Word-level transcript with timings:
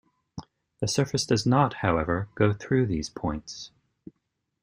The 0.79 0.87
surface 0.87 1.27
does 1.27 1.45
not, 1.45 1.75
however, 1.75 2.27
go 2.33 2.53
through 2.53 2.87
these 2.87 3.07
points. 3.07 3.69